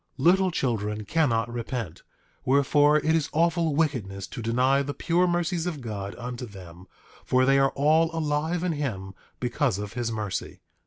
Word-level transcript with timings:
8:19 0.17 0.25
Little 0.25 0.49
children 0.49 1.05
cannot 1.05 1.53
repent; 1.53 2.01
wherefore, 2.43 2.97
it 2.97 3.13
is 3.15 3.29
awful 3.33 3.75
wickedness 3.75 4.25
to 4.25 4.41
deny 4.41 4.81
the 4.81 4.95
pure 4.95 5.27
mercies 5.27 5.67
of 5.67 5.79
God 5.79 6.15
unto 6.15 6.47
them, 6.47 6.87
for 7.23 7.45
they 7.45 7.59
are 7.59 7.69
all 7.75 8.09
alive 8.11 8.63
in 8.63 8.71
him 8.71 9.13
because 9.39 9.77
of 9.77 9.93
his 9.93 10.11
mercy. 10.11 10.61